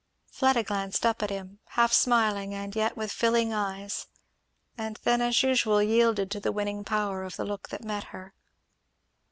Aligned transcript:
Fleda 0.31 0.63
glanced 0.63 1.05
up 1.05 1.21
at 1.21 1.29
him, 1.29 1.59
half 1.77 1.93
smiling, 1.93 2.55
and 2.55 2.75
yet 2.75 2.97
with 2.97 3.11
filling 3.11 3.53
eyes, 3.53 4.07
and 4.75 4.99
then 5.03 5.21
as 5.21 5.43
usual, 5.43 5.83
yielded 5.83 6.31
to 6.31 6.39
the 6.39 6.51
winning 6.51 6.83
power 6.83 7.23
of 7.23 7.35
the 7.35 7.45
look 7.45 7.69
that 7.69 7.83
met 7.83 8.05
her. 8.05 8.33